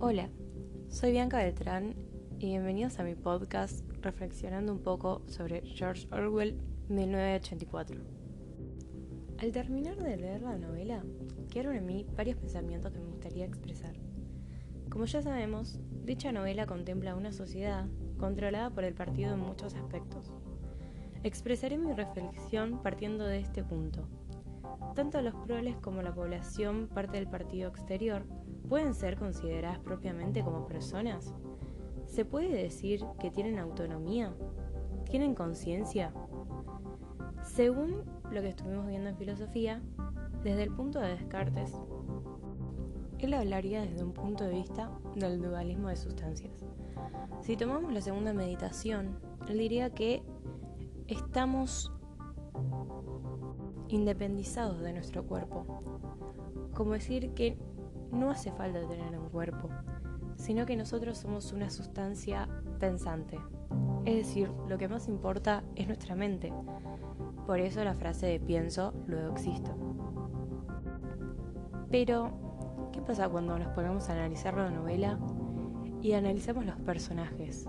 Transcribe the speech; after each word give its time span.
Hola, 0.00 0.28
soy 0.88 1.10
Bianca 1.10 1.38
Beltrán 1.38 1.96
y 2.38 2.46
bienvenidos 2.46 3.00
a 3.00 3.02
mi 3.02 3.16
podcast 3.16 3.84
reflexionando 4.00 4.72
un 4.72 4.78
poco 4.78 5.22
sobre 5.26 5.62
George 5.62 6.06
Orwell 6.12 6.56
1984. 6.88 8.00
Al 9.38 9.50
terminar 9.50 9.96
de 9.96 10.16
leer 10.16 10.42
la 10.42 10.56
novela, 10.56 11.02
quedaron 11.50 11.74
en 11.74 11.86
mí 11.86 12.06
varios 12.16 12.36
pensamientos 12.36 12.92
que 12.92 13.00
me 13.00 13.08
gustaría 13.08 13.44
expresar. 13.44 13.96
Como 14.88 15.04
ya 15.06 15.20
sabemos, 15.20 15.80
dicha 16.04 16.30
novela 16.30 16.66
contempla 16.66 17.16
una 17.16 17.32
sociedad 17.32 17.88
controlada 18.18 18.70
por 18.70 18.84
el 18.84 18.94
partido 18.94 19.34
en 19.34 19.40
muchos 19.40 19.74
aspectos. 19.74 20.30
Expresaré 21.24 21.76
mi 21.76 21.92
reflexión 21.92 22.84
partiendo 22.84 23.26
de 23.26 23.40
este 23.40 23.64
punto. 23.64 24.06
Tanto 24.94 25.20
los 25.22 25.34
proles 25.34 25.76
como 25.78 26.02
la 26.02 26.14
población 26.14 26.86
parte 26.86 27.16
del 27.16 27.26
partido 27.26 27.68
exterior 27.68 28.24
pueden 28.68 28.94
ser 28.94 29.16
consideradas 29.16 29.78
propiamente 29.78 30.44
como 30.44 30.66
personas? 30.66 31.34
¿Se 32.06 32.24
puede 32.24 32.50
decir 32.50 33.04
que 33.18 33.30
tienen 33.30 33.58
autonomía? 33.58 34.34
¿Tienen 35.10 35.34
conciencia? 35.34 36.12
Según 37.42 38.04
lo 38.30 38.40
que 38.42 38.48
estuvimos 38.48 38.86
viendo 38.86 39.08
en 39.08 39.16
filosofía, 39.16 39.82
desde 40.42 40.64
el 40.64 40.70
punto 40.70 41.00
de 41.00 41.08
Descartes, 41.08 41.74
él 43.18 43.34
hablaría 43.34 43.82
desde 43.82 44.04
un 44.04 44.12
punto 44.12 44.44
de 44.44 44.52
vista 44.52 44.90
del 45.16 45.40
dualismo 45.40 45.88
de 45.88 45.96
sustancias. 45.96 46.64
Si 47.40 47.56
tomamos 47.56 47.92
la 47.92 48.00
segunda 48.00 48.32
meditación, 48.32 49.18
él 49.48 49.58
diría 49.58 49.90
que 49.90 50.22
estamos 51.06 51.90
independizados 53.88 54.80
de 54.80 54.92
nuestro 54.92 55.26
cuerpo, 55.26 55.82
como 56.74 56.92
decir 56.92 57.32
que 57.32 57.56
no 58.12 58.30
hace 58.30 58.50
falta 58.52 58.86
tener 58.86 59.18
un 59.18 59.28
cuerpo, 59.28 59.68
sino 60.36 60.66
que 60.66 60.76
nosotros 60.76 61.18
somos 61.18 61.52
una 61.52 61.70
sustancia 61.70 62.48
pensante. 62.78 63.38
Es 64.04 64.16
decir, 64.16 64.50
lo 64.68 64.78
que 64.78 64.88
más 64.88 65.08
importa 65.08 65.62
es 65.76 65.86
nuestra 65.86 66.14
mente. 66.14 66.52
Por 67.46 67.60
eso 67.60 67.82
la 67.84 67.94
frase 67.94 68.26
de 68.26 68.40
pienso, 68.40 68.94
luego 69.06 69.32
existo. 69.32 69.74
Pero, 71.90 72.30
¿qué 72.92 73.00
pasa 73.00 73.28
cuando 73.28 73.58
nos 73.58 73.68
ponemos 73.68 74.08
a 74.08 74.12
analizar 74.12 74.54
la 74.54 74.70
novela 74.70 75.18
y 76.02 76.12
analizamos 76.12 76.64
los 76.64 76.76
personajes? 76.76 77.68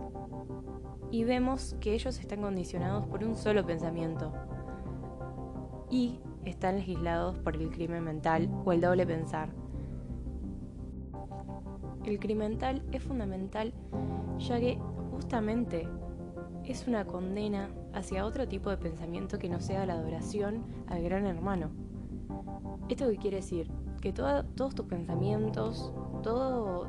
Y 1.12 1.24
vemos 1.24 1.76
que 1.80 1.94
ellos 1.94 2.20
están 2.20 2.42
condicionados 2.42 3.08
por 3.08 3.24
un 3.24 3.36
solo 3.36 3.66
pensamiento 3.66 4.32
y 5.90 6.20
están 6.46 6.76
legislados 6.76 7.40
por 7.40 7.56
el 7.56 7.72
crimen 7.72 8.04
mental 8.04 8.50
o 8.64 8.72
el 8.72 8.82
doble 8.82 9.08
pensar 9.08 9.50
el 12.10 12.20
crimental 12.20 12.82
es 12.92 13.04
fundamental 13.04 13.74
ya 14.40 14.60
que 14.60 14.80
justamente 15.12 15.88
es 16.66 16.88
una 16.88 17.06
condena 17.06 17.70
hacia 17.94 18.26
otro 18.26 18.48
tipo 18.48 18.70
de 18.70 18.78
pensamiento 18.78 19.40
que 19.40 19.50
no 19.50 19.60
sea 19.60 19.86
la 19.86 19.94
adoración 19.94 20.64
al 20.88 21.04
gran 21.04 21.26
hermano. 21.26 21.72
¿Esto 22.90 23.10
qué 23.10 23.18
quiere 23.18 23.38
decir? 23.38 23.70
Que 24.02 24.14
todos 24.14 24.76
tus 24.76 24.86
pensamientos, 24.86 25.92
todo, 26.24 26.88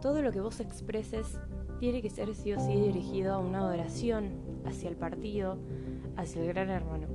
todo 0.00 0.22
lo 0.22 0.32
que 0.32 0.40
vos 0.40 0.60
expreses 0.60 1.38
tiene 1.78 2.02
que 2.02 2.10
ser 2.10 2.34
sí 2.34 2.52
o 2.52 2.60
sí 2.60 2.74
dirigido 2.74 3.34
a 3.34 3.38
una 3.38 3.58
adoración 3.58 4.30
hacia 4.64 4.88
el 4.88 4.96
partido, 4.96 5.58
hacia 6.16 6.42
el 6.42 6.48
gran 6.48 6.70
hermano. 6.70 7.06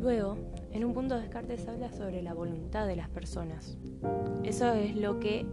Luego, 0.00 0.36
en 0.72 0.84
un 0.84 0.92
punto 0.94 1.14
de 1.14 1.22
Descartes 1.22 1.66
habla 1.68 1.92
sobre 1.92 2.22
la 2.22 2.34
voluntad 2.34 2.86
de 2.86 2.96
las 2.96 3.08
personas. 3.08 3.76
Eso 4.44 4.72
es 4.72 4.96
lo 4.96 5.18
que 5.20 5.46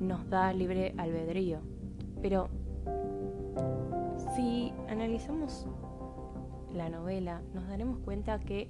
nos 0.00 0.28
da 0.28 0.52
libre 0.52 0.94
albedrío. 0.96 1.60
Pero 2.22 2.48
si 4.34 4.72
analizamos 4.88 5.66
la 6.72 6.88
novela, 6.88 7.42
nos 7.54 7.68
daremos 7.68 7.98
cuenta 7.98 8.40
que 8.40 8.68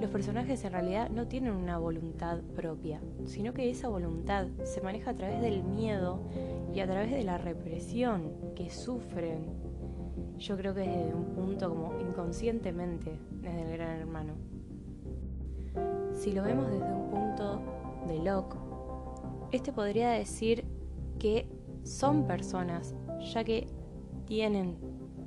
los 0.00 0.10
personajes 0.10 0.64
en 0.64 0.72
realidad 0.72 1.10
no 1.10 1.28
tienen 1.28 1.52
una 1.52 1.78
voluntad 1.78 2.40
propia, 2.56 3.00
sino 3.26 3.52
que 3.52 3.70
esa 3.70 3.88
voluntad 3.88 4.46
se 4.64 4.80
maneja 4.80 5.12
a 5.12 5.14
través 5.14 5.40
del 5.40 5.62
miedo 5.62 6.20
y 6.74 6.80
a 6.80 6.86
través 6.86 7.12
de 7.12 7.22
la 7.22 7.38
represión 7.38 8.32
que 8.56 8.70
sufren. 8.70 9.46
Yo 10.38 10.56
creo 10.56 10.74
que 10.74 10.80
desde 10.80 11.14
un 11.14 11.26
punto 11.34 11.68
como 11.68 12.00
inconscientemente 12.00 13.12
desde 13.42 13.62
el 13.62 13.72
gran 13.76 14.00
hermano. 14.00 14.59
Si 16.20 16.32
lo 16.32 16.42
vemos 16.42 16.70
desde 16.70 16.92
un 16.92 17.08
punto 17.08 17.62
de 18.06 18.18
Locke, 18.18 18.54
este 19.52 19.72
podría 19.72 20.10
decir 20.10 20.66
que 21.18 21.48
son 21.82 22.26
personas, 22.26 22.94
ya 23.32 23.42
que 23.42 23.68
tienen 24.26 24.76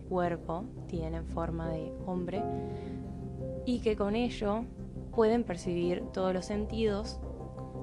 cuerpo, 0.07 0.65
tienen 0.85 1.25
forma 1.25 1.67
de 1.69 1.91
hombre, 2.05 2.43
y 3.65 3.79
que 3.79 3.95
con 3.95 4.15
ello 4.15 4.65
pueden 5.15 5.43
percibir 5.43 6.03
todos 6.13 6.31
los 6.31 6.45
sentidos, 6.45 7.19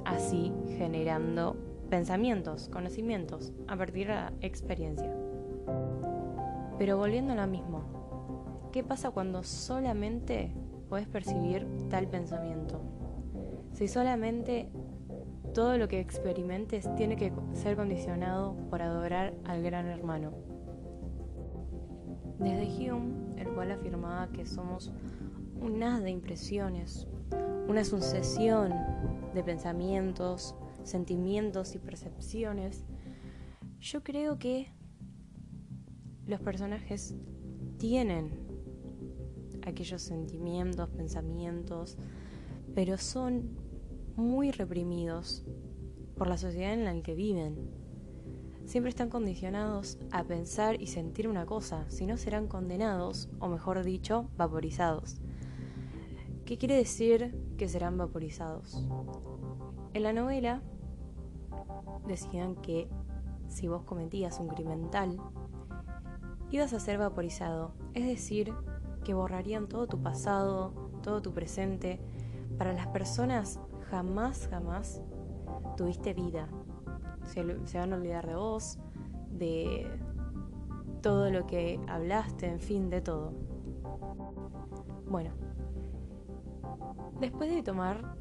así 0.05 0.53
generando 0.79 1.57
pensamientos, 1.89 2.69
conocimientos, 2.69 3.53
a 3.67 3.77
partir 3.77 4.07
de 4.07 4.15
la 4.15 4.33
experiencia. 4.41 5.13
Pero 6.79 6.97
volviendo 6.97 7.33
a 7.33 7.37
lo 7.37 7.47
mismo, 7.49 8.69
¿qué 8.71 8.85
pasa 8.85 9.11
cuando 9.11 9.43
solamente 9.43 10.55
puedes 10.89 11.09
percibir 11.09 11.67
tal 11.89 12.07
pensamiento? 12.07 13.00
Si 13.81 13.89
solamente 13.89 14.69
todo 15.55 15.79
lo 15.79 15.89
que 15.89 16.01
experimentes 16.01 16.87
tiene 16.97 17.17
que 17.17 17.33
ser 17.55 17.77
condicionado 17.77 18.55
por 18.69 18.83
adorar 18.83 19.33
al 19.47 19.63
gran 19.63 19.87
hermano. 19.87 20.35
Desde 22.39 22.93
Hume, 22.93 23.41
el 23.41 23.49
cual 23.49 23.71
afirmaba 23.71 24.31
que 24.33 24.45
somos 24.45 24.93
un 25.63 25.81
de 25.81 26.11
impresiones, 26.11 27.09
una 27.69 27.83
sucesión 27.83 28.75
de 29.33 29.43
pensamientos, 29.43 30.55
sentimientos 30.83 31.75
y 31.75 31.79
percepciones, 31.79 32.85
yo 33.81 34.03
creo 34.03 34.39
que 34.39 34.71
los 36.27 36.43
personajes 36.43 37.15
tienen 37.79 38.29
aquellos 39.63 40.03
sentimientos, 40.03 40.91
pensamientos, 40.91 41.97
pero 42.75 42.99
son 42.99 43.70
muy 44.17 44.51
reprimidos 44.51 45.45
por 46.17 46.27
la 46.27 46.37
sociedad 46.37 46.73
en 46.73 46.85
la 46.85 47.03
que 47.03 47.15
viven. 47.15 47.71
Siempre 48.67 48.91
están 48.91 49.11
condicionados 49.11 49.99
a 50.13 50.25
pensar 50.25 50.81
y 50.81 50.87
sentir 50.87 51.29
una 51.29 51.47
cosa, 51.47 51.89
si 51.89 52.07
no 52.07 52.17
serán 52.17 52.47
condenados, 52.47 53.29
o 53.41 53.49
mejor 53.49 53.83
dicho, 53.85 54.29
vaporizados. 54.37 55.17
¿Qué 56.45 56.59
quiere 56.59 56.77
decir 56.77 57.35
que 57.57 57.69
serán 57.69 57.97
vaporizados? 57.97 58.87
En 59.95 60.03
la 60.03 60.13
novela 60.13 60.63
decían 62.07 62.55
que 62.57 62.89
si 63.49 63.67
vos 63.67 63.83
cometías 63.83 64.39
un 64.39 64.49
crimen 64.49 64.91
tal, 64.91 65.21
ibas 66.51 66.73
a 66.73 66.81
ser 66.81 66.99
vaporizado, 66.99 67.73
es 67.95 68.07
decir, 68.07 68.53
que 69.05 69.15
borrarían 69.15 69.69
todo 69.69 69.87
tu 69.87 70.03
pasado, 70.03 70.73
todo 71.03 71.23
tu 71.23 71.33
presente. 71.33 72.01
Para 72.59 72.73
las 72.73 72.89
personas 72.89 73.59
jamás, 73.91 74.49
jamás 74.49 75.03
tuviste 75.77 76.15
vida. 76.15 76.49
Se, 77.27 77.43
van 77.79 77.93
a 77.93 77.97
olvidar 77.97 78.27
de 78.27 78.35
vos, 78.35 78.79
de 79.31 79.87
todo 81.03 81.31
lo 81.31 81.47
que 81.47 81.81
hablaste, 81.89 82.47
en 82.47 82.61
fin, 82.61 82.91
de 82.91 83.01
todo. 83.01 83.33
Bueno, 85.09 85.31
después 87.21 87.51
de 87.51 87.63
tomar 87.63 88.17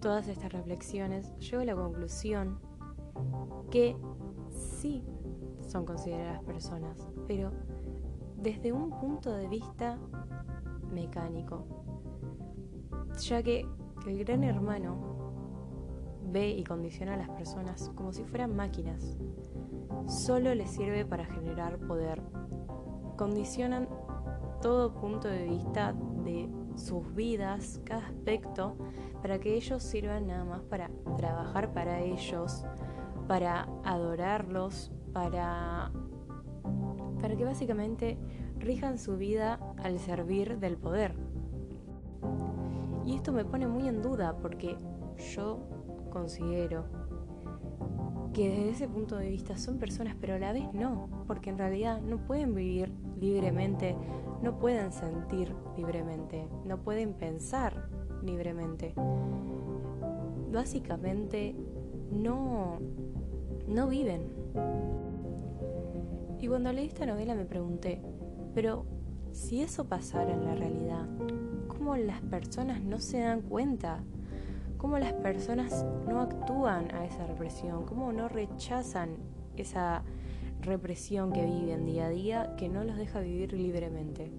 todas 0.00 0.28
estas 0.28 0.52
reflexiones, 0.52 1.34
llego 1.38 1.62
a 1.62 1.64
la 1.64 1.74
conclusión 1.74 2.58
que 3.70 3.96
sí 4.50 5.02
son 5.66 5.84
consideradas 5.86 6.42
personas, 6.42 7.08
pero 7.26 7.50
desde 8.36 8.72
un 8.72 8.90
punto 8.90 9.32
de 9.32 9.48
vista 9.48 9.98
mecánico, 10.92 11.64
ya 13.18 13.42
que 13.42 13.66
el 14.06 14.24
gran 14.24 14.44
hermano 14.44 15.14
ve 16.30 16.50
y 16.50 16.64
condiciona 16.64 17.14
a 17.14 17.16
las 17.16 17.30
personas 17.30 17.90
como 17.94 18.12
si 18.12 18.24
fueran 18.24 18.54
máquinas. 18.56 19.16
Solo 20.06 20.54
les 20.54 20.70
sirve 20.70 21.04
para 21.04 21.24
generar 21.24 21.78
poder. 21.78 22.22
Condicionan 23.16 23.88
todo 24.60 24.94
punto 24.94 25.28
de 25.28 25.44
vista 25.44 25.94
de 26.24 26.48
sus 26.76 27.14
vidas, 27.14 27.80
cada 27.84 28.06
aspecto, 28.06 28.76
para 29.22 29.38
que 29.38 29.54
ellos 29.54 29.82
sirvan 29.82 30.26
nada 30.26 30.44
más 30.44 30.62
para 30.62 30.90
trabajar 31.16 31.72
para 31.72 32.00
ellos, 32.00 32.64
para 33.28 33.68
adorarlos, 33.84 34.90
para, 35.12 35.92
para 37.20 37.36
que 37.36 37.44
básicamente 37.44 38.18
rijan 38.58 38.98
su 38.98 39.16
vida 39.16 39.60
al 39.82 39.98
servir 39.98 40.58
del 40.58 40.76
poder. 40.76 41.14
Y 43.06 43.14
esto 43.14 43.32
me 43.32 43.44
pone 43.44 43.66
muy 43.66 43.88
en 43.88 44.02
duda 44.02 44.36
porque 44.36 44.76
yo 45.34 45.60
considero 46.10 46.84
que 48.32 48.48
desde 48.48 48.70
ese 48.70 48.88
punto 48.88 49.16
de 49.16 49.30
vista 49.30 49.56
son 49.56 49.78
personas, 49.78 50.16
pero 50.20 50.34
a 50.34 50.38
la 50.38 50.52
vez 50.52 50.72
no, 50.72 51.08
porque 51.26 51.50
en 51.50 51.58
realidad 51.58 52.00
no 52.00 52.18
pueden 52.18 52.54
vivir 52.54 52.92
libremente, 53.20 53.96
no 54.42 54.58
pueden 54.58 54.92
sentir 54.92 55.54
libremente, 55.76 56.48
no 56.64 56.82
pueden 56.82 57.14
pensar 57.14 57.88
libremente. 58.22 58.94
Básicamente 60.52 61.54
no, 62.10 62.78
no 63.68 63.88
viven. 63.88 64.32
Y 66.40 66.48
cuando 66.48 66.72
leí 66.72 66.86
esta 66.86 67.06
novela 67.06 67.34
me 67.34 67.44
pregunté, 67.44 68.02
pero 68.54 68.84
si 69.30 69.62
eso 69.62 69.88
pasara 69.88 70.32
en 70.32 70.44
la 70.44 70.54
realidad, 70.54 71.08
¿cómo 71.84 71.96
las 71.96 72.22
personas 72.22 72.82
no 72.82 72.98
se 72.98 73.20
dan 73.20 73.42
cuenta? 73.42 73.98
¿Cómo 74.78 74.98
las 74.98 75.12
personas 75.12 75.84
no 76.08 76.22
actúan 76.22 76.90
a 76.94 77.04
esa 77.04 77.26
represión? 77.26 77.84
¿Cómo 77.84 78.10
no 78.10 78.26
rechazan 78.26 79.18
esa 79.58 80.02
represión 80.62 81.30
que 81.30 81.44
viven 81.44 81.84
día 81.84 82.06
a 82.06 82.08
día 82.08 82.56
que 82.56 82.70
no 82.70 82.84
los 82.84 82.96
deja 82.96 83.20
vivir 83.20 83.52
libremente? 83.52 84.32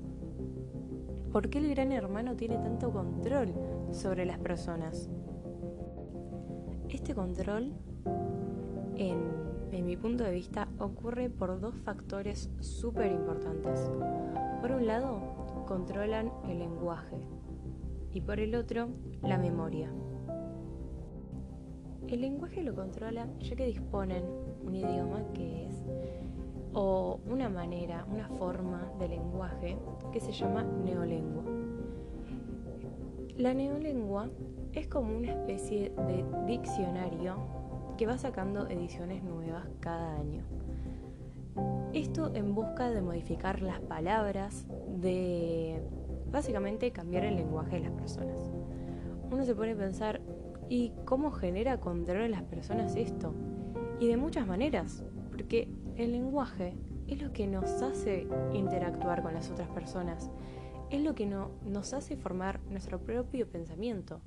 ¿Por 1.31 1.51
qué 1.51 1.59
el 1.59 1.69
gran 1.69 1.91
hermano 1.91 2.35
tiene 2.35 2.57
tanto 2.57 2.91
control 2.91 3.53
sobre 3.91 4.25
las 4.25 4.39
personas? 4.39 5.07
Este 6.89 7.13
control, 7.13 7.73
en, 8.95 9.85
mi 9.85 9.95
punto 9.97 10.23
de 10.23 10.31
vista, 10.31 10.67
ocurre 10.79 11.29
por 11.29 11.59
dos 11.59 11.75
factores 11.75 12.49
súper 12.59 13.11
importantes. 13.11 13.87
Por 14.61 14.71
un 14.71 14.87
lado, 14.87 15.34
controlan 15.65 16.31
el 16.47 16.59
lenguaje 16.59 17.17
y 18.13 18.21
por 18.21 18.39
el 18.39 18.55
otro, 18.55 18.89
la 19.21 19.37
memoria. 19.37 19.91
El 22.07 22.21
lenguaje 22.21 22.61
lo 22.61 22.75
controlan 22.75 23.39
ya 23.39 23.55
que 23.55 23.65
disponen 23.65 24.23
un 24.63 24.75
idioma 24.75 25.21
que 25.33 25.67
es 25.67 25.83
o 26.73 27.19
una 27.25 27.49
manera, 27.49 28.05
una 28.11 28.27
forma 28.29 28.91
de 28.99 29.09
lenguaje 29.09 29.77
que 30.11 30.19
se 30.19 30.31
llama 30.31 30.63
neolengua. 30.63 31.43
La 33.37 33.53
neolengua 33.53 34.29
es 34.73 34.87
como 34.87 35.17
una 35.17 35.31
especie 35.31 35.89
de 35.89 36.25
diccionario 36.45 37.35
que 37.97 38.05
va 38.05 38.17
sacando 38.17 38.67
ediciones 38.67 39.23
nuevas 39.23 39.67
cada 39.79 40.15
año. 40.15 40.43
Esto 41.95 42.29
en 42.35 42.53
busca 42.53 42.89
de 42.91 43.01
modificar 43.01 43.61
las 43.61 43.79
palabras, 43.79 44.67
de 44.99 45.81
básicamente 46.29 46.91
cambiar 46.91 47.23
el 47.23 47.37
lenguaje 47.37 47.77
de 47.77 47.83
las 47.83 47.93
personas. 47.93 48.37
Uno 49.31 49.45
se 49.45 49.55
pone 49.55 49.71
a 49.71 49.77
pensar, 49.77 50.19
¿y 50.67 50.91
cómo 51.05 51.31
genera 51.31 51.79
control 51.79 52.23
en 52.23 52.31
las 52.31 52.43
personas 52.43 52.97
esto? 52.97 53.33
Y 54.01 54.09
de 54.09 54.17
muchas 54.17 54.45
maneras, 54.45 55.05
porque 55.31 55.69
el 55.95 56.11
lenguaje 56.11 56.75
es 57.07 57.21
lo 57.21 57.31
que 57.31 57.47
nos 57.47 57.81
hace 57.81 58.27
interactuar 58.51 59.23
con 59.23 59.33
las 59.33 59.49
otras 59.49 59.69
personas, 59.69 60.29
es 60.89 61.01
lo 61.01 61.15
que 61.15 61.27
nos 61.27 61.93
hace 61.93 62.17
formar 62.17 62.59
nuestro 62.69 62.99
propio 62.99 63.49
pensamiento. 63.49 64.19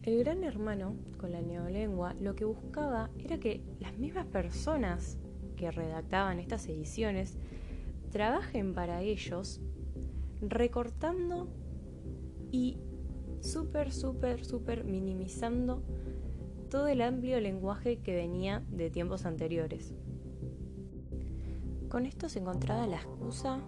El 0.00 0.20
gran 0.20 0.42
hermano, 0.42 0.96
con 1.18 1.32
la 1.32 1.42
neolengua, 1.42 2.14
lo 2.14 2.34
que 2.34 2.46
buscaba 2.46 3.10
era 3.18 3.38
que 3.38 3.62
las 3.78 3.98
mismas 3.98 4.24
personas 4.24 5.18
que 5.64 5.70
redactaban 5.70 6.40
estas 6.40 6.66
ediciones 6.68 7.38
trabajen 8.12 8.74
para 8.74 9.00
ellos 9.00 9.62
recortando 10.42 11.48
y 12.52 12.76
súper, 13.40 13.90
súper, 13.92 14.44
súper 14.44 14.84
minimizando 14.84 15.82
todo 16.70 16.86
el 16.86 17.00
amplio 17.00 17.40
lenguaje 17.40 17.96
que 18.00 18.14
venía 18.14 18.62
de 18.68 18.90
tiempos 18.90 19.24
anteriores. 19.24 19.94
Con 21.88 22.04
esto 22.04 22.28
se 22.28 22.40
encontraba 22.40 22.86
la 22.86 22.96
excusa 22.96 23.60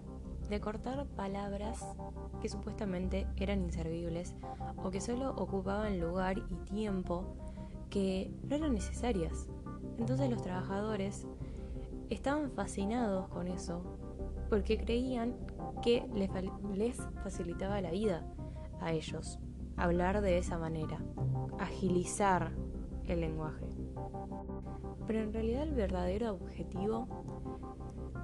de 0.49 0.61
cortar 0.61 1.07
palabras 1.07 1.83
que 2.43 2.47
supuestamente 2.47 3.25
eran 3.37 3.63
inservibles 3.63 4.35
o 4.83 4.91
que 4.91 5.01
solo 5.01 5.31
ocupaban 5.31 5.99
lugar 5.99 6.37
y 6.37 6.55
tiempo 6.69 7.25
que 7.89 8.31
no 8.47 8.55
eran 8.55 8.75
necesarias. 8.75 9.47
Entonces 9.97 10.29
los 10.29 10.43
trabajadores 10.43 11.25
estaban 12.09 12.51
fascinados 12.51 13.27
con 13.29 13.47
eso 13.47 13.83
porque 14.49 14.77
creían 14.77 15.35
que 15.81 16.07
les, 16.13 16.97
facilitaba 17.23 17.81
la 17.81 17.91
vida 17.91 18.25
a 18.79 18.91
ellos 18.91 19.39
hablar 19.77 20.21
de 20.21 20.39
esa 20.39 20.57
manera, 20.57 20.97
agilizar 21.59 22.51
el 23.05 23.21
lenguaje. 23.21 23.67
Pero 25.05 25.21
en 25.21 25.31
realidad 25.31 25.63
el 25.63 25.73
verdadero 25.73 26.33
objetivo 26.33 27.07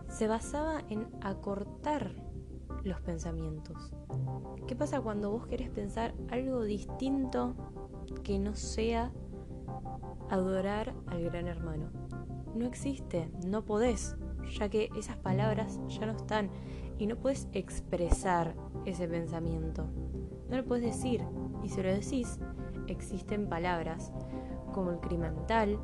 se 0.08 0.28
basaba 0.28 0.82
en 0.90 1.08
acortar 1.22 2.16
los 2.84 3.00
pensamientos. 3.02 3.94
¿Qué 4.68 4.76
pasa 4.76 5.00
cuando 5.00 5.32
vos 5.32 5.48
querés 5.48 5.70
pensar 5.70 6.14
algo 6.30 6.64
distinto 6.64 7.56
que 8.24 8.40
no 8.40 8.56
sea 8.56 9.12
adorar 10.30 10.94
al 11.08 11.24
gran 11.24 11.48
hermano? 11.48 11.90
No 12.56 12.66
existe, 12.66 13.30
no 13.46 13.66
podés, 13.66 14.16
ya 14.60 14.70
que 14.70 14.90
esas 14.96 15.18
palabras 15.18 15.80
ya 15.88 16.06
no 16.06 16.14
están 16.14 16.50
y 17.00 17.08
no 17.08 17.16
puedes 17.16 17.48
expresar 17.54 18.56
ese 18.86 19.08
pensamiento. 19.08 19.88
No 20.50 20.58
lo 20.58 20.66
puedes 20.66 20.86
decir 20.86 21.22
y 21.64 21.70
si 21.70 21.82
lo 21.82 21.92
decís, 21.92 22.40
existen 22.88 23.50
palabras 23.50 24.12
como 24.72 24.92
el 24.92 25.00
criminal 25.00 25.80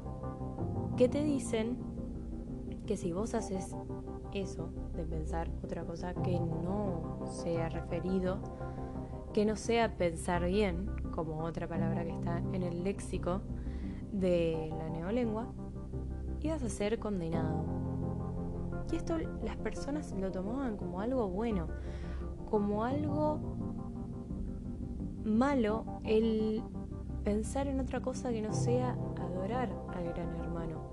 que 0.98 1.07
te 1.07 1.24
dicen 1.24 1.77
que 2.86 2.98
si 2.98 3.13
vos 3.13 3.33
haces 3.33 3.75
eso 4.33 4.69
de 4.95 5.06
pensar 5.06 5.50
otra 5.63 5.86
cosa 5.86 6.13
que 6.13 6.39
no 6.39 7.22
sea 7.25 7.69
referido, 7.69 8.39
que 9.33 9.45
no 9.45 9.56
sea 9.56 9.95
pensar 9.95 10.45
bien, 10.45 10.89
como 11.12 11.44
otra 11.44 11.68
palabra 11.68 12.04
que 12.04 12.12
está 12.12 12.39
en 12.54 12.63
el 12.63 12.83
léxico 12.83 13.42
de 14.12 14.74
la 14.77 14.89
neolengua, 14.89 15.48
ibas 16.47 16.63
a 16.63 16.69
ser 16.69 17.00
condenado. 17.00 17.65
Y 18.91 18.95
esto 18.95 19.18
las 19.44 19.57
personas 19.57 20.13
lo 20.19 20.31
tomaban 20.31 20.77
como 20.77 21.00
algo 21.01 21.30
bueno, 21.30 21.68
como 22.50 22.83
algo 22.83 23.39
malo 25.24 26.01
el 26.03 26.63
pensar 27.24 27.67
en 27.67 27.79
otra 27.79 28.01
cosa 28.01 28.31
que 28.31 28.41
no 28.41 28.53
sea 28.53 28.98
adorar 29.17 29.69
al 29.93 30.05
gran 30.05 30.36
hermano. 30.36 30.89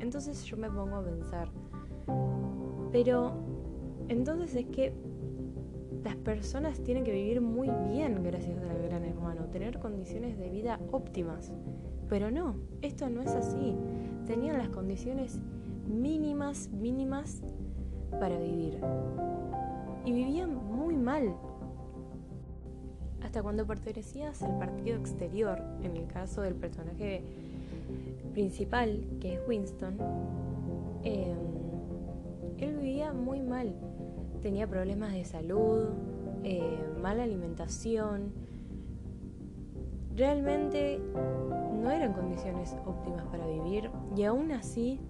Entonces 0.00 0.44
yo 0.44 0.56
me 0.56 0.70
pongo 0.70 0.96
a 0.96 1.04
pensar, 1.04 1.48
pero 2.90 3.34
entonces 4.08 4.56
es 4.56 4.66
que 4.66 4.92
las 6.02 6.16
personas 6.16 6.80
tienen 6.82 7.04
que 7.04 7.12
vivir 7.12 7.40
muy 7.40 7.68
bien 7.92 8.22
gracias 8.22 8.58
al 8.62 8.82
gran 8.82 9.04
hermano, 9.04 9.44
tener 9.46 9.78
condiciones 9.78 10.38
de 10.38 10.48
vida 10.48 10.80
óptimas. 10.90 11.52
Pero 12.08 12.30
no, 12.30 12.56
esto 12.82 13.08
no 13.08 13.22
es 13.22 13.30
así. 13.30 13.76
Tenían 14.30 14.58
las 14.58 14.68
condiciones 14.68 15.40
mínimas, 15.88 16.68
mínimas 16.68 17.42
para 18.20 18.38
vivir. 18.38 18.78
Y 20.04 20.12
vivían 20.12 20.54
muy 20.54 20.96
mal. 20.96 21.34
Hasta 23.24 23.42
cuando 23.42 23.66
pertenecías 23.66 24.40
al 24.44 24.56
partido 24.56 24.96
exterior, 24.96 25.60
en 25.82 25.96
el 25.96 26.06
caso 26.06 26.42
del 26.42 26.54
personaje 26.54 27.24
principal, 28.32 29.04
que 29.20 29.34
es 29.34 29.40
Winston, 29.48 29.96
eh, 31.02 31.34
él 32.58 32.76
vivía 32.76 33.12
muy 33.12 33.40
mal. 33.40 33.74
Tenía 34.42 34.68
problemas 34.68 35.12
de 35.12 35.24
salud, 35.24 35.86
eh, 36.44 36.78
mala 37.02 37.24
alimentación. 37.24 38.30
Realmente 40.14 41.00
no 41.80 41.90
eran 41.90 42.12
condiciones 42.12 42.76
óptimas 42.86 43.24
para 43.26 43.46
vivir 43.46 43.90
y 44.16 44.24
aún 44.24 44.52
así 44.52 45.00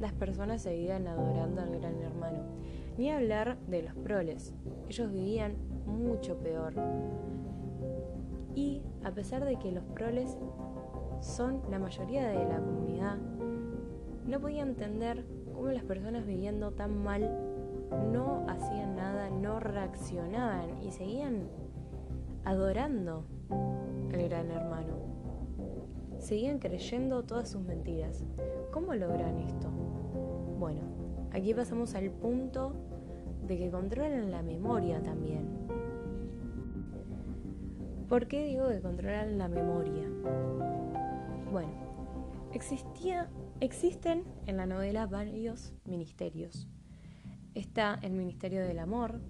las 0.00 0.12
personas 0.12 0.62
seguían 0.62 1.06
adorando 1.06 1.62
al 1.62 1.78
gran 1.78 2.00
hermano. 2.00 2.42
Ni 2.96 3.10
hablar 3.10 3.58
de 3.66 3.82
los 3.82 3.94
proles. 3.94 4.54
Ellos 4.88 5.10
vivían 5.10 5.56
mucho 5.86 6.36
peor. 6.38 6.74
Y 8.54 8.82
a 9.02 9.10
pesar 9.12 9.44
de 9.44 9.58
que 9.58 9.72
los 9.72 9.84
proles 9.84 10.36
son 11.20 11.62
la 11.70 11.78
mayoría 11.78 12.28
de 12.28 12.44
la 12.44 12.58
comunidad, 12.58 13.16
no 14.26 14.40
podía 14.40 14.62
entender 14.62 15.24
cómo 15.52 15.68
las 15.68 15.84
personas 15.84 16.26
viviendo 16.26 16.72
tan 16.72 17.02
mal 17.02 17.30
no 18.12 18.44
hacían 18.48 18.96
nada, 18.96 19.30
no 19.30 19.60
reaccionaban 19.60 20.82
y 20.82 20.90
seguían 20.90 21.48
adorando 22.44 23.24
al 23.50 24.28
gran 24.28 24.50
hermano. 24.50 25.13
Seguían 26.24 26.58
creyendo 26.58 27.22
todas 27.24 27.50
sus 27.50 27.60
mentiras. 27.60 28.24
¿Cómo 28.72 28.94
logran 28.94 29.36
esto? 29.40 29.68
Bueno, 30.58 30.80
aquí 31.32 31.52
pasamos 31.52 31.94
al 31.94 32.10
punto 32.10 32.72
de 33.46 33.58
que 33.58 33.70
controlan 33.70 34.30
la 34.30 34.40
memoria 34.40 35.02
también. 35.02 35.46
¿Por 38.08 38.26
qué 38.26 38.46
digo 38.46 38.70
que 38.70 38.80
controlan 38.80 39.36
la 39.36 39.48
memoria? 39.48 40.08
Bueno, 41.52 41.74
existía, 42.54 43.28
existen 43.60 44.24
en 44.46 44.56
la 44.56 44.64
novela 44.64 45.06
varios 45.06 45.74
ministerios. 45.84 46.66
Está 47.54 47.98
el 48.00 48.14
Ministerio 48.14 48.62
del 48.62 48.78
Amor, 48.78 49.20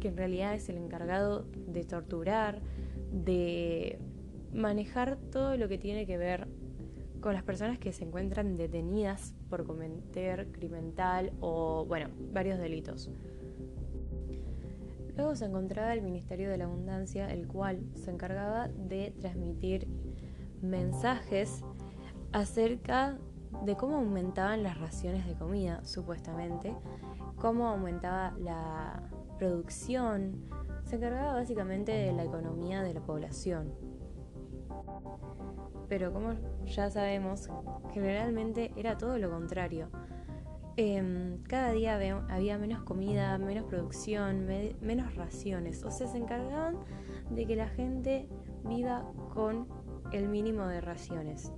que 0.00 0.08
en 0.08 0.16
realidad 0.16 0.54
es 0.54 0.68
el 0.68 0.78
encargado 0.78 1.46
de 1.68 1.84
torturar, 1.84 2.60
de 3.12 4.00
manejar 4.52 5.16
todo 5.30 5.56
lo 5.56 5.68
que 5.68 5.78
tiene 5.78 6.06
que 6.06 6.18
ver 6.18 6.48
con 7.20 7.34
las 7.34 7.42
personas 7.42 7.78
que 7.78 7.92
se 7.92 8.04
encuentran 8.04 8.56
detenidas 8.56 9.34
por 9.48 9.64
cometer 9.64 10.50
crimen 10.52 10.92
tal 10.94 11.32
o, 11.40 11.84
bueno, 11.86 12.08
varios 12.32 12.58
delitos. 12.58 13.10
Luego 15.16 15.36
se 15.36 15.44
encontraba 15.44 15.92
el 15.92 16.02
Ministerio 16.02 16.50
de 16.50 16.58
la 16.58 16.64
Abundancia, 16.64 17.30
el 17.32 17.46
cual 17.46 17.80
se 17.94 18.10
encargaba 18.10 18.68
de 18.68 19.14
transmitir 19.20 19.86
mensajes 20.62 21.62
acerca 22.32 23.18
de 23.64 23.76
cómo 23.76 23.96
aumentaban 23.96 24.62
las 24.62 24.78
raciones 24.80 25.26
de 25.26 25.34
comida, 25.34 25.84
supuestamente, 25.84 26.74
cómo 27.36 27.68
aumentaba 27.68 28.34
la 28.38 29.02
producción, 29.38 30.44
se 30.84 30.96
encargaba 30.96 31.34
básicamente 31.34 31.92
de 31.92 32.12
la 32.12 32.24
economía 32.24 32.82
de 32.82 32.94
la 32.94 33.00
población. 33.00 33.72
Pero 35.88 36.12
como 36.12 36.34
ya 36.64 36.90
sabemos, 36.90 37.48
generalmente 37.92 38.72
era 38.76 38.96
todo 38.96 39.18
lo 39.18 39.30
contrario. 39.30 39.88
Em, 40.76 41.42
cada 41.42 41.72
día 41.72 41.98
había 42.30 42.56
menos 42.56 42.82
comida, 42.82 43.36
menos 43.36 43.64
producción, 43.64 44.46
menos 44.80 45.14
raciones. 45.16 45.84
O 45.84 45.90
sea, 45.90 46.06
se 46.06 46.16
encargaban 46.16 46.78
de 47.30 47.46
que 47.46 47.56
la 47.56 47.68
gente 47.68 48.28
viva 48.64 49.04
con 49.34 49.68
el 50.12 50.28
mínimo 50.28 50.66
de 50.66 50.80
raciones. 50.80 51.52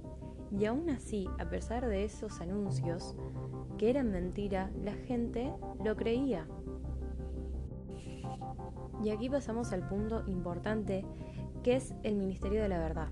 Y 0.50 0.66
aún 0.66 0.90
así, 0.90 1.28
a 1.38 1.49
pesar 1.49 1.87
de 1.87 2.04
esos 2.04 2.40
anuncios, 2.40 3.14
que 3.78 3.90
eran 3.90 4.11
mentira, 4.11 4.71
la 4.83 4.94
gente 4.94 5.52
lo 5.85 5.97
creía. 5.97 6.47
Y 9.02 9.11
aquí 9.11 9.28
pasamos 9.28 9.73
al 9.73 9.87
punto 9.88 10.25
importante 10.26 11.04
que 11.64 11.76
es 11.76 11.94
el 12.02 12.14
Ministerio 12.16 12.62
de 12.62 12.68
la 12.68 12.78
Verdad. 12.78 13.09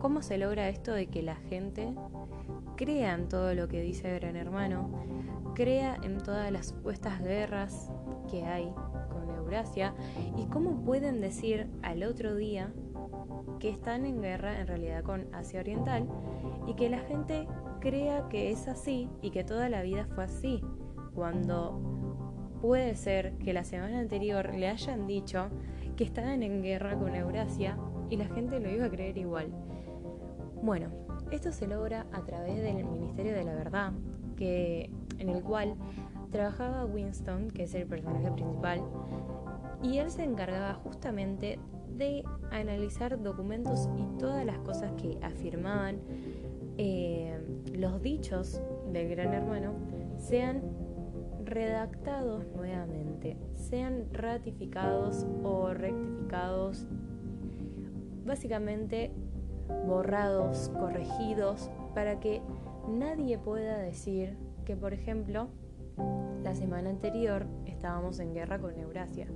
¿Cómo 0.00 0.20
se 0.20 0.36
logra 0.36 0.68
esto 0.68 0.92
de 0.92 1.06
que 1.06 1.22
la 1.22 1.36
gente 1.36 1.94
crea 2.76 3.14
en 3.14 3.28
todo 3.28 3.54
lo 3.54 3.68
que 3.68 3.80
dice 3.80 4.18
Gran 4.18 4.34
Hermano, 4.34 4.90
crea 5.54 5.96
en 6.02 6.18
todas 6.18 6.50
las 6.50 6.66
supuestas 6.66 7.22
guerras 7.22 7.88
que 8.28 8.42
hay 8.42 8.74
con 9.12 9.30
Eurasia 9.30 9.94
y 10.36 10.46
cómo 10.46 10.84
pueden 10.84 11.20
decir 11.20 11.68
al 11.82 12.02
otro 12.02 12.34
día 12.34 12.72
que 13.60 13.70
están 13.70 14.04
en 14.04 14.20
guerra 14.20 14.58
en 14.58 14.66
realidad 14.66 15.04
con 15.04 15.32
Asia 15.32 15.60
Oriental 15.60 16.08
y 16.66 16.74
que 16.74 16.90
la 16.90 16.98
gente 16.98 17.46
crea 17.78 18.28
que 18.28 18.50
es 18.50 18.66
así 18.66 19.08
y 19.22 19.30
que 19.30 19.44
toda 19.44 19.68
la 19.68 19.82
vida 19.82 20.06
fue 20.16 20.24
así, 20.24 20.64
cuando 21.14 21.80
puede 22.60 22.96
ser 22.96 23.38
que 23.38 23.52
la 23.52 23.62
semana 23.62 24.00
anterior 24.00 24.52
le 24.52 24.68
hayan 24.68 25.06
dicho 25.06 25.48
que 25.96 26.04
estaban 26.04 26.42
en 26.42 26.62
guerra 26.62 26.98
con 26.98 27.14
Eurasia 27.14 27.76
y 28.10 28.16
la 28.16 28.26
gente 28.26 28.60
lo 28.60 28.70
iba 28.70 28.86
a 28.86 28.90
creer 28.90 29.18
igual. 29.18 29.48
Bueno, 30.62 30.88
esto 31.30 31.50
se 31.52 31.66
logra 31.66 32.06
a 32.12 32.22
través 32.24 32.62
del 32.62 32.84
Ministerio 32.84 33.32
de 33.32 33.44
la 33.44 33.54
Verdad, 33.54 33.92
que, 34.36 34.90
en 35.18 35.28
el 35.28 35.42
cual 35.42 35.74
trabajaba 36.30 36.84
Winston, 36.84 37.50
que 37.50 37.64
es 37.64 37.74
el 37.74 37.86
personaje 37.86 38.30
principal, 38.30 38.82
y 39.82 39.98
él 39.98 40.10
se 40.10 40.24
encargaba 40.24 40.74
justamente 40.74 41.58
de 41.96 42.24
analizar 42.50 43.20
documentos 43.22 43.88
y 43.96 44.18
todas 44.18 44.44
las 44.44 44.58
cosas 44.58 44.92
que 44.92 45.18
afirmaban 45.22 46.00
eh, 46.78 47.38
los 47.74 48.00
dichos 48.02 48.62
del 48.92 49.08
gran 49.10 49.34
hermano 49.34 49.74
sean 50.18 50.62
redactados 51.44 52.46
nuevamente, 52.54 53.36
sean 53.54 54.06
ratificados 54.12 55.26
o 55.42 55.72
rectificados, 55.72 56.86
básicamente 58.24 59.12
borrados, 59.86 60.70
corregidos, 60.78 61.70
para 61.94 62.20
que 62.20 62.42
nadie 62.88 63.38
pueda 63.38 63.78
decir 63.78 64.36
que, 64.64 64.76
por 64.76 64.92
ejemplo, 64.92 65.48
la 66.42 66.54
semana 66.54 66.90
anterior 66.90 67.46
estábamos 67.66 68.18
en 68.18 68.34
guerra 68.34 68.58
con 68.58 68.78
Eurasia. 68.78 69.26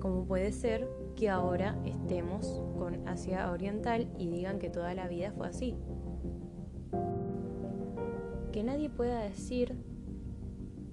Como 0.00 0.24
puede 0.24 0.52
ser 0.52 0.88
que 1.16 1.28
ahora 1.28 1.78
estemos 1.84 2.62
con 2.78 3.06
Asia 3.06 3.50
Oriental 3.50 4.08
y 4.18 4.28
digan 4.28 4.58
que 4.58 4.70
toda 4.70 4.94
la 4.94 5.08
vida 5.08 5.32
fue 5.32 5.48
así. 5.48 5.76
Que 8.50 8.62
nadie 8.64 8.90
pueda 8.90 9.20
decir 9.20 9.76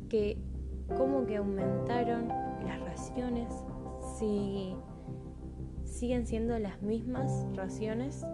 que 0.09 0.37
como 0.97 1.25
que 1.25 1.37
aumentaron 1.37 2.27
las 2.27 2.79
raciones 2.81 3.47
si 4.17 4.75
siguen 5.85 6.25
siendo 6.25 6.57
las 6.59 6.81
mismas 6.81 7.45
raciones 7.55 8.25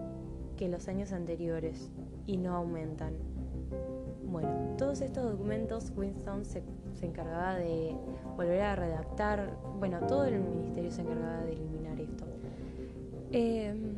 que 0.58 0.70
los 0.70 0.88
años 0.88 1.12
anteriores 1.12 1.92
y 2.26 2.38
no 2.38 2.56
aumentan. 2.56 3.14
Bueno, 4.26 4.76
todos 4.78 5.02
estos 5.02 5.32
documentos 5.32 5.92
Winston 5.96 6.46
se, 6.46 6.64
encargaba 7.02 7.56
de 7.56 7.96
volver 8.36 8.62
a 8.62 8.76
redactar, 8.76 9.58
bueno, 9.80 10.00
todo 10.08 10.26
el 10.26 10.40
ministerio 10.40 10.92
se 10.92 11.02
encargaba 11.02 11.44
de 11.44 11.54
eliminar 11.54 12.00
esto. 12.00 12.26
Em, 13.32 13.96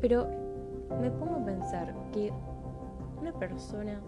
pero 0.00 0.28
me 1.00 1.10
pongo 1.10 1.36
a 1.36 1.44
pensar 1.44 1.94
que 2.12 2.32
una 3.20 3.32
persona, 3.32 4.00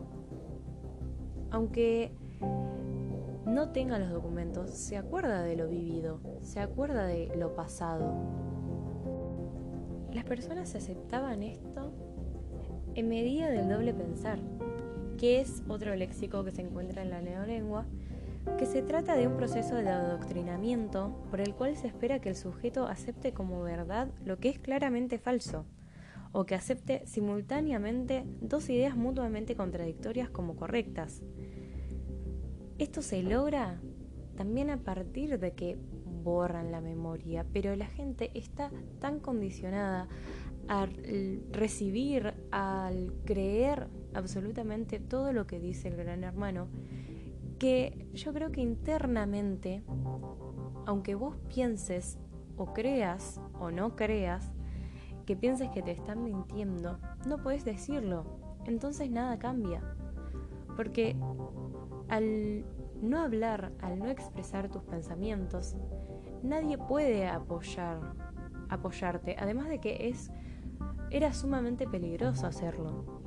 aunque 1.50 2.12
no 3.46 3.70
tenga 3.70 3.98
los 3.98 4.10
documentos, 4.10 4.70
se 4.70 4.96
acuerda 4.96 5.42
de 5.42 5.56
lo 5.56 5.68
vivido, 5.68 6.20
se 6.40 6.60
acuerda 6.60 7.06
de 7.06 7.32
lo 7.36 7.54
pasado, 7.54 8.14
las 10.12 10.24
personas 10.24 10.74
aceptaban 10.74 11.42
esto 11.44 11.92
en 12.94 13.08
medida 13.08 13.48
del 13.48 13.68
doble 13.68 13.94
pensar, 13.94 14.40
que 15.18 15.40
es 15.40 15.62
otro 15.68 15.94
léxico 15.94 16.42
que 16.42 16.50
se 16.50 16.62
encuentra 16.62 17.02
en 17.02 17.10
la 17.10 17.20
neolengua, 17.20 17.86
que 18.58 18.66
se 18.66 18.82
trata 18.82 19.14
de 19.14 19.28
un 19.28 19.36
proceso 19.36 19.76
de 19.76 19.88
adoctrinamiento 19.88 21.14
por 21.30 21.40
el 21.40 21.54
cual 21.54 21.76
se 21.76 21.86
espera 21.86 22.20
que 22.20 22.30
el 22.30 22.36
sujeto 22.36 22.86
acepte 22.86 23.32
como 23.32 23.62
verdad 23.62 24.08
lo 24.24 24.38
que 24.38 24.48
es 24.48 24.58
claramente 24.58 25.18
falso, 25.18 25.64
o 26.32 26.44
que 26.44 26.56
acepte 26.56 27.06
simultáneamente 27.06 28.24
dos 28.40 28.68
ideas 28.68 28.96
mutuamente 28.96 29.54
contradictorias 29.54 30.30
como 30.30 30.56
correctas. 30.56 31.22
Esto 32.80 33.02
se 33.02 33.22
logra 33.22 33.78
también 34.38 34.70
a 34.70 34.78
partir 34.78 35.38
de 35.38 35.52
que 35.52 35.76
borran 36.24 36.72
la 36.72 36.80
memoria, 36.80 37.44
pero 37.52 37.76
la 37.76 37.84
gente 37.84 38.30
está 38.32 38.70
tan 39.00 39.20
condicionada 39.20 40.08
a 40.66 40.86
recibir, 41.52 42.32
al 42.50 43.12
creer 43.26 43.88
absolutamente 44.14 44.98
todo 44.98 45.34
lo 45.34 45.46
que 45.46 45.60
dice 45.60 45.88
el 45.88 45.96
gran 45.96 46.24
hermano, 46.24 46.68
que 47.58 48.08
yo 48.14 48.32
creo 48.32 48.50
que 48.50 48.62
internamente, 48.62 49.82
aunque 50.86 51.14
vos 51.14 51.36
pienses 51.54 52.18
o 52.56 52.72
creas 52.72 53.42
o 53.60 53.70
no 53.70 53.94
creas, 53.94 54.54
que 55.26 55.36
pienses 55.36 55.68
que 55.68 55.82
te 55.82 55.90
están 55.90 56.24
mintiendo, 56.24 56.98
no 57.28 57.42
puedes 57.42 57.66
decirlo. 57.66 58.24
Entonces 58.64 59.10
nada 59.10 59.38
cambia. 59.38 59.82
Porque 60.76 61.14
al 62.10 62.64
no 63.00 63.20
hablar, 63.20 63.72
al 63.80 63.98
no 63.98 64.06
expresar 64.08 64.68
tus 64.68 64.82
pensamientos, 64.82 65.76
nadie 66.42 66.76
puede 66.76 67.26
apoyar, 67.28 68.00
apoyarte, 68.68 69.36
además 69.38 69.68
de 69.68 69.78
que 69.78 70.08
es, 70.08 70.30
era 71.10 71.32
sumamente 71.32 71.86
peligroso 71.86 72.46
hacerlo. 72.46 73.20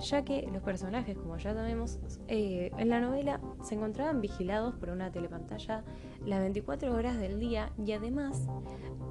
Ya 0.00 0.24
que 0.24 0.48
los 0.52 0.62
personajes, 0.62 1.16
como 1.16 1.36
ya 1.36 1.54
sabemos, 1.54 2.00
eh, 2.26 2.72
en 2.78 2.88
la 2.88 3.00
novela 3.00 3.40
se 3.62 3.76
encontraban 3.76 4.20
vigilados 4.20 4.74
por 4.74 4.88
una 4.88 5.12
telepantalla 5.12 5.84
las 6.24 6.40
24 6.40 6.92
horas 6.92 7.18
del 7.18 7.38
día 7.38 7.70
y 7.84 7.92
además 7.92 8.48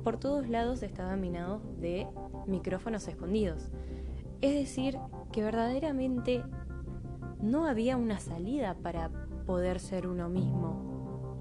por 0.03 0.17
todos 0.19 0.49
lados 0.49 0.83
estaban 0.83 1.21
minados 1.21 1.61
de 1.79 2.07
micrófonos 2.47 3.07
escondidos. 3.07 3.71
Es 4.41 4.55
decir, 4.55 4.99
que 5.31 5.41
verdaderamente 5.41 6.43
no 7.43 7.67
había 7.67 7.97
una 7.97 8.17
salida 8.19 8.75
para 8.81 9.11
poder 9.45 9.79
ser 9.79 10.07
uno 10.07 10.29
mismo 10.29 10.93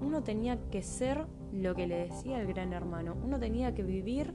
uno 0.03 0.21
tenía 0.21 0.59
que 0.69 0.83
ser 0.83 1.25
lo 1.51 1.75
que 1.75 1.87
le 1.87 2.07
decía 2.07 2.39
el 2.39 2.47
gran 2.47 2.73
hermano, 2.73 3.15
uno 3.23 3.39
tenía 3.39 3.73
que 3.73 3.83
vivir 3.83 4.33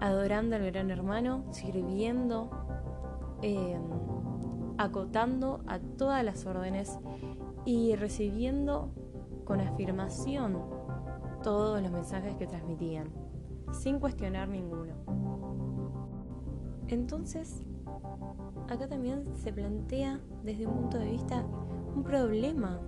adorando 0.00 0.56
al 0.56 0.64
gran 0.64 0.90
hermano, 0.90 1.44
sirviendo, 1.50 2.50
em, 3.42 3.82
acotando 4.78 5.60
a 5.66 5.78
todas 5.78 6.24
las 6.24 6.46
órdenes 6.46 6.98
y 7.64 7.94
recibiendo 7.96 8.90
con 9.44 9.60
afirmación 9.60 10.58
todos 11.42 11.82
los 11.82 11.90
mensajes 11.90 12.34
que 12.36 12.46
transmitían, 12.46 13.10
sin 13.72 13.98
cuestionar 14.00 14.48
ninguno. 14.48 14.94
Entonces, 16.88 17.62
acá 18.72 18.88
también 18.88 19.24
se 19.34 19.52
plantea 19.52 20.20
desde 20.42 20.66
un 20.66 20.74
punto 20.74 20.98
de 20.98 21.10
vista 21.10 21.44
un 21.94 22.02
problema 22.02 22.80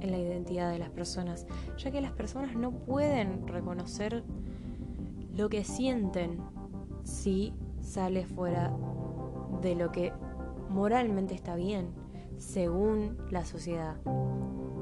en 0.00 0.10
la 0.10 0.18
identidad 0.18 0.70
de 0.70 0.78
las 0.78 0.90
personas, 0.90 1.46
ya 1.76 1.90
que 1.90 2.00
las 2.00 2.12
personas 2.12 2.54
no 2.56 2.72
pueden 2.72 3.46
reconocer 3.46 4.24
lo 5.34 5.48
que 5.48 5.64
sienten 5.64 6.38
si 7.04 7.54
sale 7.80 8.26
fuera 8.26 8.72
de 9.62 9.74
lo 9.74 9.90
que 9.92 10.12
moralmente 10.68 11.34
está 11.34 11.54
bien, 11.56 11.90
según 12.36 13.16
la 13.30 13.44
sociedad. 13.44 13.96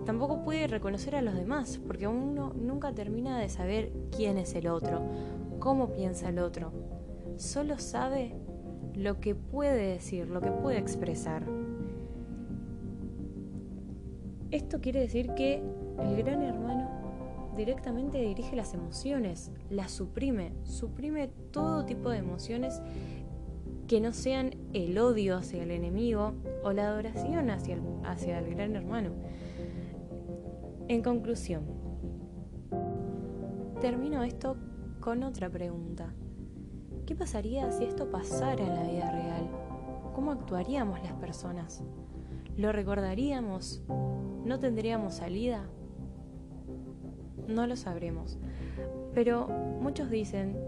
Tampoco 0.05 0.43
puede 0.43 0.67
reconocer 0.67 1.17
a 1.17 1.23
los 1.23 1.35
demás, 1.35 1.79
porque 1.87 2.07
uno 2.07 2.53
nunca 2.55 2.95
termina 2.95 3.39
de 3.39 3.49
saber 3.49 3.93
quién 4.15 4.39
es 4.39 4.55
el 4.55 4.69
otro, 4.69 5.03
cómo 5.59 5.93
piensa 5.93 6.29
el 6.29 6.39
otro. 6.39 6.73
Solo 7.37 7.79
sabe 7.79 8.35
lo 8.97 9.21
que 9.21 9.35
puede 9.35 9.93
decir, 9.93 10.29
lo 10.29 10.41
que 10.41 10.51
puede 10.51 10.79
expresar. 10.79 11.45
Esto 14.51 14.81
quiere 14.81 15.01
decir 15.01 15.35
que 15.35 15.63
el 15.99 16.17
gran 16.17 16.43
hermano 16.43 16.89
directamente 17.57 18.19
dirige 18.19 18.57
las 18.57 18.75
emociones, 18.75 19.51
las 19.71 19.91
suprime, 19.93 20.53
suprime 20.65 21.29
todo 21.51 21.85
tipo 21.85 22.11
de 22.11 22.19
emociones 22.19 22.81
que 23.87 24.01
no 24.01 24.13
sean 24.13 24.57
el 24.73 24.99
odio 24.99 25.37
hacia 25.37 25.63
el 25.63 25.71
enemigo 25.71 26.35
o 26.63 26.73
la 26.73 26.89
adoración 26.89 27.51
hacia 27.51 27.75
el, 27.75 27.83
hacia 28.05 28.39
el 28.39 28.55
gran 28.55 28.77
hermano. 28.77 29.11
En 30.89 31.03
conclusión, 31.03 31.65
termino 33.81 34.23
esto 34.23 34.57
con 35.01 35.23
otra 35.23 35.51
pregunta. 35.51 36.15
¿Qué 37.07 37.15
pasaría 37.15 37.71
si 37.71 37.85
esto 37.85 38.11
pasara 38.11 38.65
en 38.65 38.75
la 38.75 38.83
vida 38.83 39.11
real? 39.13 39.49
¿Cómo 40.13 40.33
actuaríamos 40.33 41.01
las 41.05 41.13
personas? 41.13 41.85
¿Lo 42.57 42.73
recordaríamos? 42.73 43.85
¿No 44.45 44.59
tendríamos 44.59 45.15
salida? 45.15 45.69
No 47.47 47.69
lo 47.69 47.77
sabremos. 47.77 48.39
Pero 49.15 49.47
muchos 49.81 50.11
dicen 50.11 50.59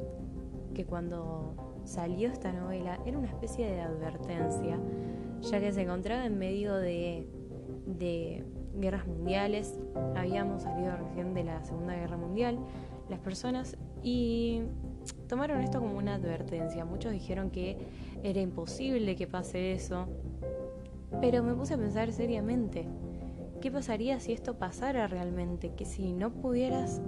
que 0.75 0.85
cuando 0.85 1.80
salió 1.83 2.28
esta 2.28 2.52
novela 2.52 3.00
era 3.04 3.18
una 3.18 3.26
especie 3.26 3.68
de 3.68 3.80
advertencia, 3.80 4.78
ya 5.40 5.59
que 5.59 5.73
se 5.73 5.83
encontraba 5.83 6.25
en 6.25 6.38
medio 6.38 6.76
de, 6.76 7.28
de 7.85 8.45
guerras 8.76 9.09
mundiales, 9.09 9.76
habíamos 10.14 10.62
salido 10.62 10.97
recién 10.97 11.35
de 11.35 11.42
la 11.42 11.64
Segunda 11.64 11.97
Guerra 11.97 12.16
Mundial, 12.16 12.61
las 13.09 13.18
personas, 13.18 13.76
y 14.04 14.62
tomaron 15.28 15.61
esto 15.61 15.78
como 15.78 15.97
una 15.97 16.14
advertencia. 16.14 16.85
Muchos 16.85 17.12
dijeron 17.12 17.50
que 17.50 17.76
era 18.23 18.40
imposible 18.40 19.14
que 19.14 19.26
pase 19.26 19.73
eso, 19.73 20.08
pero 21.20 21.42
me 21.42 21.54
puse 21.54 21.75
a 21.75 21.78
pensar 21.78 22.12
seriamente, 22.12 22.88
¿qué 23.61 23.70
pasaría 23.70 24.18
si 24.20 24.32
esto 24.32 24.58
pasara 24.58 25.06
realmente? 25.06 25.75
Que 25.75 25.85
si 25.85 26.12
no 26.12 26.32
pudieras 26.32 27.00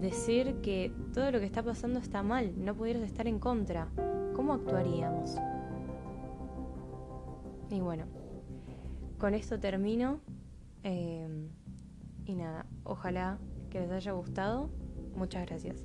decir 0.00 0.56
que 0.62 0.92
todo 1.12 1.30
lo 1.30 1.40
que 1.40 1.46
está 1.46 1.62
pasando 1.62 1.98
está 1.98 2.22
mal, 2.22 2.52
no 2.56 2.74
pudieras 2.74 3.02
estar 3.02 3.26
en 3.26 3.38
contra, 3.38 3.88
¿cómo 4.34 4.52
actuaríamos? 4.54 5.36
Y 7.70 7.80
bueno, 7.80 8.04
con 9.18 9.34
esto 9.34 9.58
termino. 9.58 10.20
Eh, 10.84 11.48
y 12.26 12.34
nada, 12.34 12.66
ojalá 12.84 13.38
que 13.70 13.80
les 13.80 13.90
haya 13.90 14.12
gustado. 14.12 14.70
Muchas 15.16 15.46
gracias. 15.46 15.84